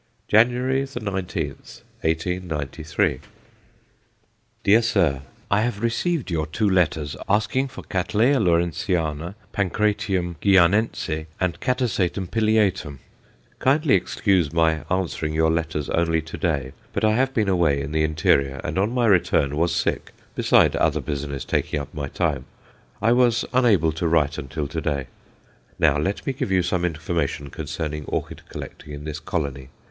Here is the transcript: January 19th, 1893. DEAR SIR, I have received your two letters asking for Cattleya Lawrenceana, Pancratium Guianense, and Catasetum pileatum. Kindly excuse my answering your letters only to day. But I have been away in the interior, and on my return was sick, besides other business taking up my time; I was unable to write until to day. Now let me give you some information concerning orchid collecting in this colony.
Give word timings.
January 0.27 0.81
19th, 0.81 1.83
1893. 2.01 3.19
DEAR 4.63 4.81
SIR, 4.81 5.21
I 5.51 5.61
have 5.61 5.83
received 5.83 6.31
your 6.31 6.47
two 6.47 6.67
letters 6.67 7.15
asking 7.29 7.67
for 7.67 7.83
Cattleya 7.83 8.39
Lawrenceana, 8.39 9.35
Pancratium 9.53 10.37
Guianense, 10.41 11.27
and 11.39 11.59
Catasetum 11.59 12.29
pileatum. 12.31 12.97
Kindly 13.59 13.93
excuse 13.93 14.51
my 14.51 14.83
answering 14.89 15.35
your 15.35 15.51
letters 15.51 15.87
only 15.91 16.19
to 16.23 16.35
day. 16.35 16.71
But 16.93 17.03
I 17.05 17.13
have 17.15 17.31
been 17.31 17.47
away 17.47 17.79
in 17.79 17.91
the 17.91 18.03
interior, 18.03 18.59
and 18.63 18.79
on 18.79 18.89
my 18.91 19.05
return 19.05 19.55
was 19.55 19.71
sick, 19.71 20.13
besides 20.33 20.75
other 20.79 21.01
business 21.01 21.45
taking 21.45 21.79
up 21.79 21.93
my 21.93 22.07
time; 22.07 22.45
I 23.03 23.11
was 23.11 23.45
unable 23.53 23.91
to 23.91 24.07
write 24.07 24.39
until 24.39 24.67
to 24.69 24.81
day. 24.81 25.05
Now 25.77 25.99
let 25.99 26.25
me 26.25 26.33
give 26.33 26.49
you 26.51 26.63
some 26.63 26.85
information 26.85 27.51
concerning 27.51 28.05
orchid 28.05 28.41
collecting 28.49 28.93
in 28.95 29.03
this 29.03 29.19
colony. 29.19 29.69